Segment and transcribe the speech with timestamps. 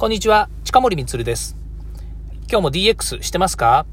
[0.00, 1.58] こんにちは、近森光です。
[2.50, 3.84] 今日も DX してますか？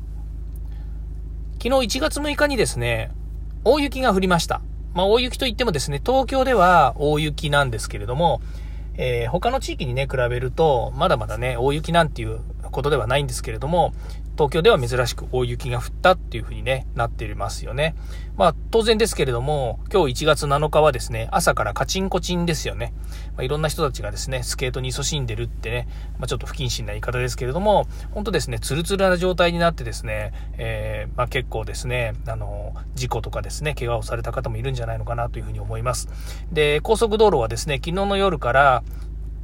[1.62, 3.12] 昨日1月6日にですね、
[3.66, 4.62] 大雪が降りました。
[4.94, 8.40] まあ大雪といってもですね、東京では大雪なんですけれども、
[8.96, 12.40] えー、他の地域にね、比べると、まだまだね、大雪なんていう
[12.72, 13.92] ことではないんですけれども、
[14.38, 17.96] 東京では珍しく大雪が降ったっていう風にね、なっていますよね。
[18.38, 22.94] まあ、当然ですけれども、今日1月7日はですね、朝からカチンコチンですよね。
[23.36, 25.88] まあ、いろんな人たちがですね、スケートに勤しんでるってね、
[26.20, 36.08] まあ、ちょっと不謹慎な言い方ですけれども、本当ですね、ツルツルな状態になってですね、えー、まあ、結構ですね、あの、事故とかですね、怪我をされた方もいるんじゃないのかなというふうに思います。
[36.52, 38.84] で、高速道路はですね、昨日の夜から、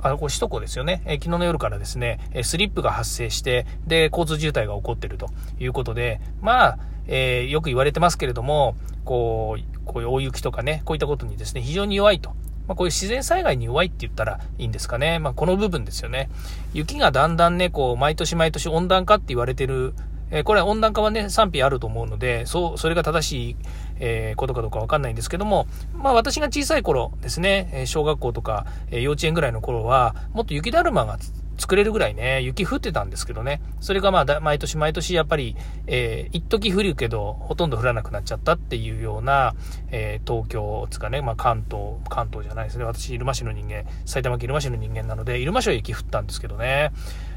[0.03, 1.01] あ、これ首都高ですよね。
[1.05, 5.29] え昨日の夜からですね、えスリップが発生して、で、交通渋滞が起こってると
[5.59, 12.31] いうことで、まあ、えー、よく言われてますけれども、こう、こういう大雪とかね、こういったことにですね、非常に弱いと。
[12.67, 15.19] まあ、こういう自然災害に弱いって言ったらいいんですかね。
[15.19, 16.29] まあ、この部分ですよね。
[16.73, 19.93] 雪がだんだんね、こう、毎年毎年温暖化って言われてる
[20.33, 23.55] え、これは温暖化はね、賛否あると思うので、そう、それが正しい、
[23.99, 31.19] え、ことかどうかわかんないんですけども、まあ私が小さい頃ですね、小学校とか、え幼稚園ぐらいの頃は、もっと雪だるまが
[31.57, 33.61] 作れるぐらいね、雪降ってたんですけどね。
[33.79, 35.55] それがまあ、毎年毎年やっぱり、
[35.87, 39.53] えー、一時降るけど、ほとんど降らなくなっちゃったっていうような、
[39.91, 42.85] えー、東京つかね、まあ関東、関東じゃないですね。
[42.85, 46.91] 私、入間市の人間、埼玉県入間市の人間なので、入間市は雪降ったんですけどね。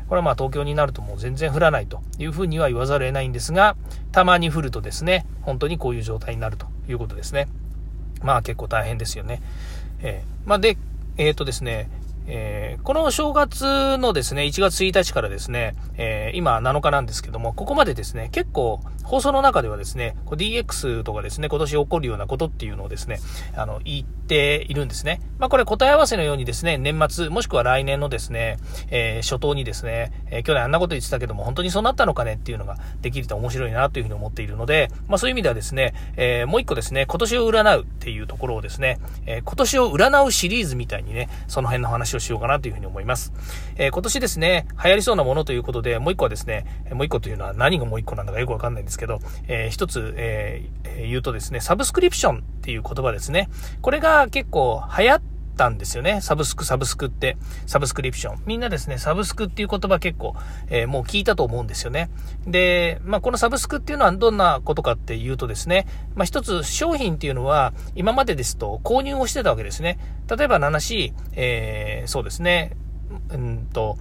[0.08, 3.76] これはまあ東京になるともう全然降らないというふうには言わざるを得ないんですが、
[4.12, 7.48] たまに降るとですね、本当にこういう状態になるということですね。
[8.22, 9.42] まあ結構大変ですよね。
[10.00, 10.76] えー、まあで、
[11.16, 11.88] えっ、ー、とですね、
[12.28, 23.20] えー、この正月のですね、1月1日からですね、えー、今7日なんですけども、ここまでですね、結構放送の中ではですね、DX とかですね、今年起こるようなことっていうのをですね、
[23.56, 25.20] あの、言っているんですね。
[25.38, 28.56] まあ、これ答え合わせのようにですね、年末、もしくは来年のですね、
[28.90, 43.32] えー、初頭にですね、えー、去年あんなこと言ってたけども、本当にそうなったのかねっていうのができると面白いなというふうに思っているので、まあ、そういう意味ではですね、えー、もう一個ですね、今年を占うっていうところをですね、え今年を占うシリーズみたいにね、その辺の話をしようかなというふうに思います。
[43.76, 53.48] え今年ですね、流行りそうなものということで、もう一個はですね、もう一個というのは何がもう一個なんだかよくわかんないんですけど、え一つ、えー、言うとですね、サブスクリプションっていう言葉ですね。
[53.82, 55.22] これが結構流行っ
[55.56, 56.20] たんですよね。
[56.20, 57.36] サブスク、サブスクって。
[57.66, 58.42] サブスクリプション。
[58.46, 60.36] みんなですね、サブスクっていう言葉結構、
[60.68, 62.10] えー、もう聞いたと思うんですよね。
[62.46, 69.98] で、まあ、このサブスクっていうのはどんなことかっていうとですね、まあ、一つ商品っていうのは、今までですと購入をしてたわけですね。
[70.28, 72.76] 例えばの話、えー、そうですね、
[73.30, 73.96] うんと、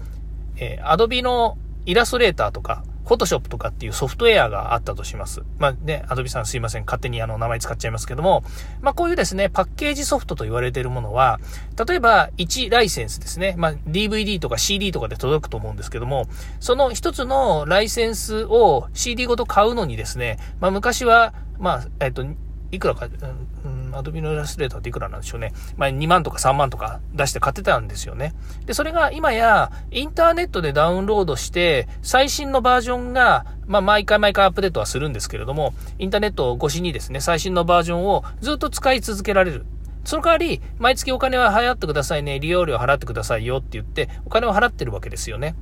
[0.58, 5.44] えー、アドビのイラストレーターとか、フォトショップとかっていうソフトウェアがあったとします。
[5.60, 6.86] まあね、アドビさんすいません。
[6.86, 8.44] 勝手にあの名前使っちゃいますけども、
[8.82, 11.40] まあこういうですね、パッケージソフトと言われているものは、
[11.88, 13.56] 例えば1ライセンスですね。
[13.58, 16.28] まあ DVD とか CD とかで届くと思うんですけども、
[16.60, 22.26] その一つのライセンスを CD ごと買うのにですね、まあ昔は、まあ、えっと、
[22.72, 25.54] いくらか、うん、アドビのイラストレーターっていくらなんでしょうね。
[25.78, 28.34] まあ、2万とか3万とか出して買ってたんですよね。
[28.66, 39.66] で、それが今や、インターネットでダウンロードして、最新のバージョンが、まあ、毎回毎回アップデートはするんですけれども、インターネット越しにですね、最新のバージョンをずっと使い続けられる。
[40.04, 45.56] その代わり、毎月お金は払ってくださいね、利用料払ってくださいよって言って、お金を払ってるわけですよね。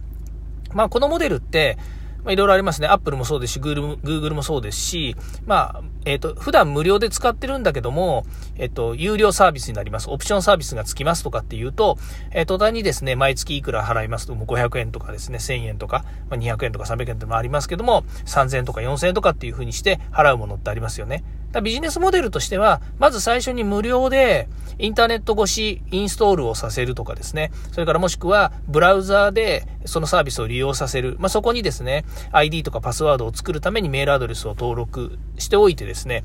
[0.73, 1.77] まあ、このモデルって、
[2.23, 2.87] まあ、いろいろありますね。
[2.87, 8.25] アップルもそうですし、グーグルも、グーグルもそうですし、まあ、えっ、ー、と、普段無料で使ってるんだけども、
[8.57, 10.09] えっ、ー、と、有料サービスになります。
[10.09, 11.97] オプションサービスがつきますとかっていうと、
[12.31, 21.23] えっー、途端にですね、毎月いくら払いますと、もう500円とかですね、1000円とか、まあ、200円とか300円とかもありますけども、3000円とか4000円とかっていう風にして払うものってありますよね。
[21.51, 24.47] だビジネスモデルとしては、まず最初に無料で、
[24.79, 27.51] インターネット越しインストールをさせるとかですね。
[27.71, 31.15] それからもしくは、ブラウザーでそのサービスを利用させる。
[31.19, 36.23] まあ、そこにですね、ID とかパスワードを作るためにメールアドレスを登録しておいてですね、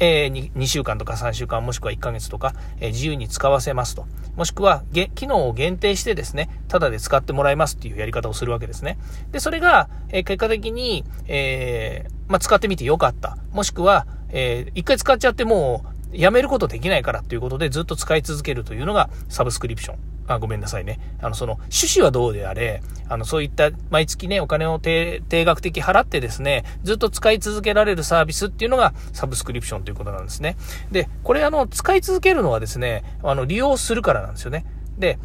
[0.00, 4.06] えー、2, 週間とか3週間もしくは1ヶ月とか、えー、自由に使わせますと。
[4.36, 4.84] もしくは、
[5.14, 8.98] 機能を限定してですね、ただで使ってもらいますっていうやり方をするわけですね。
[9.32, 13.38] で、それが、えー、結果的に、えまあ、使ってみてよかった。
[13.52, 19.96] もしくは、えー、一回使っちゃってもう、やめることできないからということでずっと使い続けるというのがサブスクリプション。
[20.28, 21.00] あ、ごめんなさいね。
[21.20, 30.56] あの、その、趣旨はどうであれ、あの、そういった毎月ね、お金を定額的払ってですね、ずっと使い続けられるサービスっていうのがサブスクリプションということなんですね。
[30.92, 34.66] で、これあの、使い続けるのはですね、あの、利用するからなんですよね。
[34.98, 35.18] で、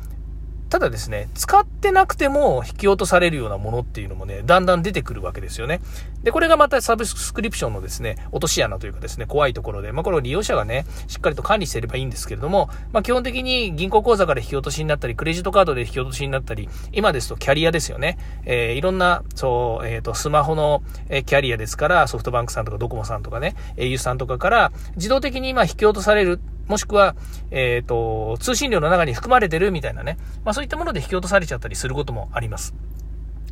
[0.70, 5.82] ただですね、使ってなくても引き落とされるようなものっていうのもね、だんだん出てくるわけですよね。
[6.24, 18.18] で、これがまたサブスクリプションのですね、落とし穴というかですね、怖いところで、まあ、これを利用者がね、しっかりと管理していればいいんですけれども、まあ、基本的に銀行口座から引き落としになったり、クレジットカードで引き落としになったり、今ですとキャリアですよね。
[18.46, 27.16] えー、いろんな、そう、えっ、ー、と、スマホの、えキャリアですから、ソフトバンクさんとかドコモさんとかね、au さんとかから自動的に今引き落とされるもしくは、
[27.52, 32.74] えっ、ー、と、通信料の中に含まれてるみたいなね、まあそういったもので引き落とされちゃったりすることもあります。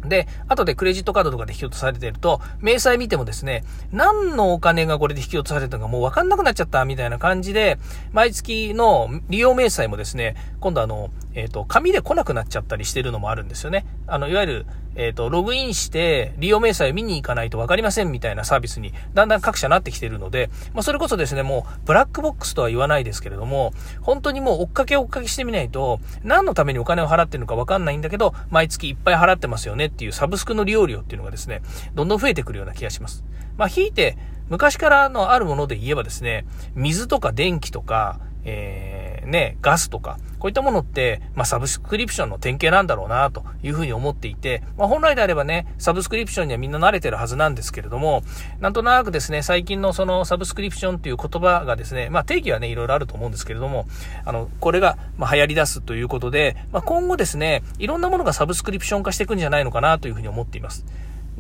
[0.06, 7.78] で、後でクレジットカードとかで引き落とされてると、明細見てもですね、何のお金がこれで引き落とされたのかもうわかんなくなっちゃったみたいな感じで、
[8.12, 13.86] 毎月の利用明細もですね、今度あの、えっ、ー、と、紙で来なくなっちゃったりしてるのもあるんですよね。
[14.12, 14.66] あの、いわゆる、
[14.96, 23.72] えっ、ー、と、ログインして利用明細を見に行かないと分かりませんみたいなサービスにだんだん各社なってきてるので、まあ、それこそですね、もうブラックボックスとは言わないですけれども、
[24.02, 31.62] 本当にもう追っかけ追っかけしてみないと、何のためにお金を払ってるのか分かんないんだけど、毎月いっぱい払ってますよねっていうサブスクの利用料っていうのがですね、
[31.96, 33.24] どんどん増えてくるような気がします。
[33.56, 34.18] まあ、引いて、
[34.50, 48.24] 昔からのあるもので言えばですね、水とか電気とか、えね、ガスとか、こういったものって、まあ、サブスクリプションの典型なんだろうな、というふうに思っていて、まあ、本来であればね、サブスクリプションにはみんな慣れてるはずなんですけれども、
[48.60, 53.86] なんとなくですね、最近のそのサブスクリプションという言葉がですね、まあ、定義はね、いろいろあると思うんですけれども、
[54.26, 60.86] あの、これが、ま、流行り出すということで、ま、今後ですね、いろんなものがサブスクリプション化していくんじゃないのかな、というふうに思っています。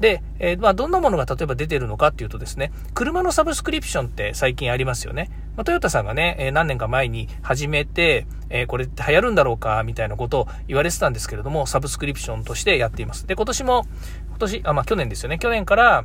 [0.02, 5.30] で、えー、まあ、どんなものが例えば出てるのかっていうとですね、車のサブスクリプションって最近ありますよね。
[5.56, 13.28] まあ、トヨタさんがね、え、何年か前に始めて、えー、これって流行るんだろうか、みたいなことを言われてたんですけれども、サブスクリプションとしてやっています。
[13.28, 13.86] で、今年も、
[14.30, 15.38] 今年、あ、まあ、去年ですよね。
[15.38, 16.04] 去年から、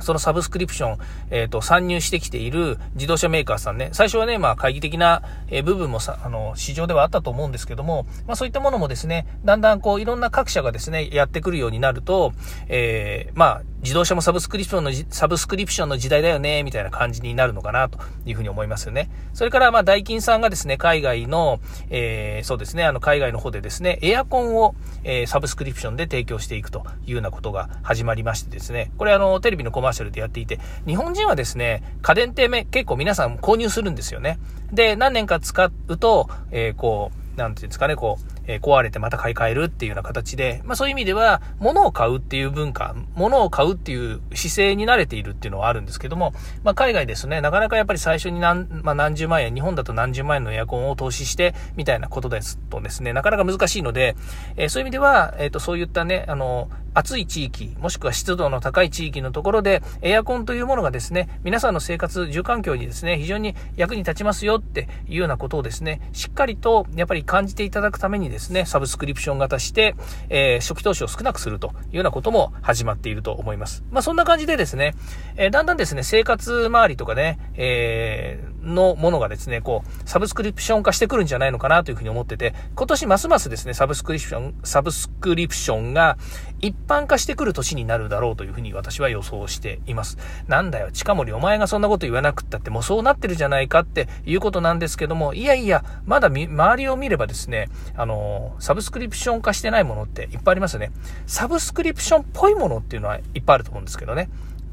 [0.00, 0.98] そのサブスクリプション、
[1.30, 12.32] えっ、ー、と、参入してきている自動車メーカーさんね、最初はね、まあ、懐疑的な、え部分もさ、あの、市場ではあったと思うんですけども、まあ、そういったものもですね、だんだんこう、いろんな各社がですね、やってくるようになると、
[12.68, 19.08] えー、まあ、自動車もサブスクリプションの、サブスクリプションの時代だよね、みたいな感じになるのかな、というふうに思いますよね。
[19.34, 21.60] それから、まあ、ダイキンさんがですね、海外の、
[21.90, 34.38] えー、そうですね、あの、海外の方でですね、エアコンを、えー、サブスクリプションで提供していくというようなことが始まりましてですね、これあの、テレビのコマーシャルでやっていて、日本人はですね、家電って結構皆さん購入するんですよね。
[34.72, 46.32] で、何年か使うと、えー、こう、なんていうんですかね、こう、え壊れてまた買い替えるっていうような形で、まあそういう意味では、物を買うっていう文化、物を買うっていう姿勢に慣れているっていうのはあるんですけども、
[46.64, 54.16] まあ海外ですね、なかなかやっぱり最初に何、まあ何十万円、日本だと何十万円のエアコンを投資して、みたいなことですとですね、なかなか難しいので、
[54.56, 69.94] えー、そういう意味では、えっ、ー、と、そういったね、あの、暑い地域、もしくは湿度の高い地域のところで、エアコンというものがですね、皆さんの生活、住環境にですね、非常に役に立ちますよっていうようなことをですね、しっかりとやっぱり感じていただくためにですね、ですねサブスクリプション型して、
[70.28, 73.82] えー、初期投資を少なくするというようなことも始まっていると思います。
[73.90, 74.94] まあそんな感じでですね、
[75.36, 86.16] えー、だんだんですね、生活周りとかね、えー、のものがですね、こう、サブスクリプション化してくるんじゃないのかなというふうに思ってて、今年ますますですね、サブスクリプション、サブスクリプションが
[86.60, 90.18] 一般化してくる年になるだろうというふうに私は予想しています。
[90.46, 98.18] なんだよ、近森お前がそんなこと言わなくったってもうそうなってるじゃないかっていうことなんですけども、いやいや、まだ周りを見ればですね、あの、
[98.58, 100.90] サブスクリプション化してないものっていっぱいありますよね。
[101.26, 104.28] サブスクリプションっぽいものっていうのはいっぱいあると思うんですけどね。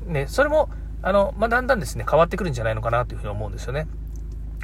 [0.05, 0.69] ね、それも、
[1.01, 3.87] あの、まあ、だんだんですね、変わってくるんじゃないのかなというふうに思うんですよね。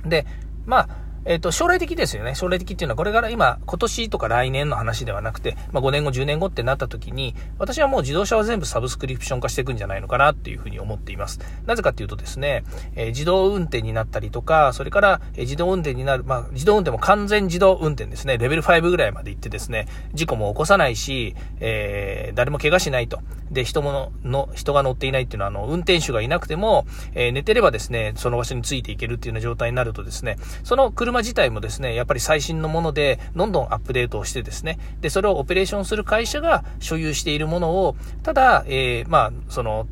[0.05, 0.25] で、
[0.65, 0.89] まあ、
[1.25, 2.33] えっ、と、将来的ですよね。
[2.33, 11.39] 将来的っていうのは、これから今、今年とか来年の話ではなくて、まあ、5年後、10年後ってなった時に、私はもう自動車は全部サブスクリプション化していくんじゃないのかなっていうふうに思っています。
[11.65, 12.63] なぜかっていうとですね、
[12.95, 23.19] えー、自動運転になったりとか、それから、え、自動運転になる、まあ、自動運転も完全自動運転ですね、レベル5ぐらいまで行ってですね、事故も起こさないし、えー、誰も怪我しないと。
[23.51, 39.87] で、人もの、人が乗っていないっていうのは、あの、運転手がいなくても、えー、寝てればですね、その場所についていけるっていうような状態になるとですね、その車自体もですね、やっぱり最新のもので、どんどんアップデートをしてですね、で、それをオペレーションする会社が所有しているものを、ただ、えー、まあ、その、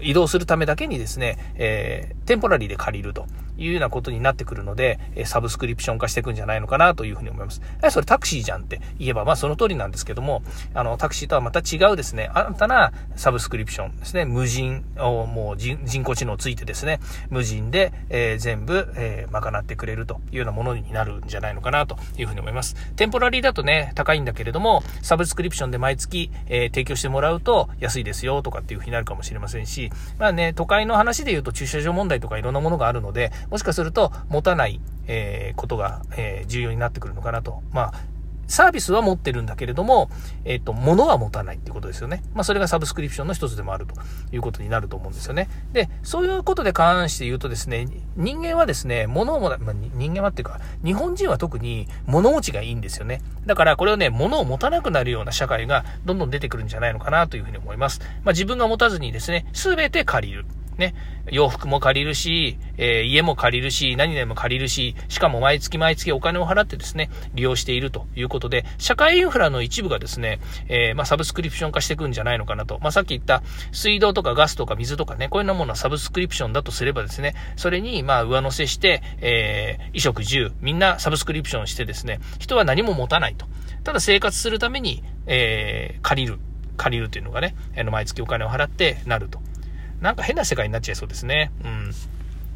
[0.00, 3.26] 移動するためだけにですね、えー、 temporary で借りると。
[3.62, 7.62] いうようなことになってくるので、えサブスクリプション化していくんじゃないのかなというふうに思います。
[7.82, 10.42] え、それタクシーじゃんって言えば、まあその通りなんですけども、
[10.74, 17.00] あの、タクシーとはまた違うですね、新たなサブスクリプションですね、無人をもう人工知能ついてですね、
[17.30, 22.74] 無人で、えー、全部、えー、賄ってくれるというようなものになるんじゃないのかなというふうに思います。
[22.96, 37.62] temporary だとね、高いんだけれども、サブスクリプションで毎月、えー、提供してもらうと安いですよとかっていうふうになるかもしれませんし、まあね、都会の話で言うと駐車場問題とかいろんなものがあるので、もしかすると持たない、え、ことが、え、重要になってくるのかなと。
[37.70, 38.12] まあ
[38.52, 40.10] サービスは持ってるんだけれども、
[40.44, 42.22] えっ、と、物は持たないっていうことですよね。
[42.34, 43.94] まあ、それがサブスクリプションの一つでもあると
[44.30, 45.48] いうことになると思うんですよね。
[45.72, 53.22] で、そういうことで関して言うとですね、人間はですね、物をもら、まあ、人間はっていうか、日本人は特に物持ちがいいんですよね。
[53.46, 58.00] だからこれをね、物を持たなくなるような社会がどんどん出てくるんじゃないのかなというふうに思います。
[58.22, 60.44] まあ、自分が持たずにですね、すべて借りる。
[60.78, 60.94] ね、
[61.30, 72.78] 洋服も借りるし、えー、家も借りるし、何々も借りるし、しかも毎月毎月お金を払ってですね、利用しているということで、社会インフラの一部がですね、えー、まあ、サブスクリプション化していくんじゃないのかなと。
[72.80, 83.46] まあ、さっき言った水道とかガスとか水とかね、こういうようなものはサブスクリプションだとすればですね、それに、まあ、上乗せして、えー、衣食住、みんなサブスクリプションしてですね、人は何も持たないと。
[83.84, 86.38] ただ生活するために、えー、借りる。
[86.76, 89.40] 借りるというのがね、あの、毎月お金を払ってなると。
[90.02, 91.52] なんか変な世界になっちゃいそうですね。
[91.64, 91.90] うん。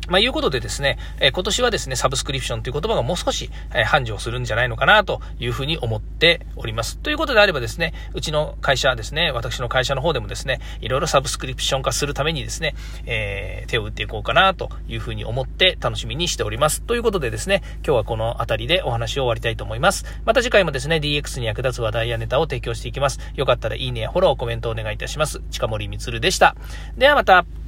[0.09, 6.99] まあ、いうことでですね、え、今年はですね、サブスクリプションという言葉がもう少し、えー、繁盛するんじゃないのかなというふうに思っております。
[6.99, 12.75] ということであればですね、うちの会社ですね、私の会社の方でもですね、いろいろサブスクリプション化するためにですね、
[13.07, 16.83] えー、手を打っていこうかなというふうに思って楽しみにしております。
[16.83, 20.05] ということでですね、今日はこの辺りでお話を終わりたいと思います。
[20.25, 23.19] また次回もですね、DX に役立つ話題やネタを提供していきます。
[23.35, 25.41] よかったらいいねやフォロー、コメントをお願いいたします。
[25.51, 26.57] 近森光でした。
[26.97, 27.66] ではまた。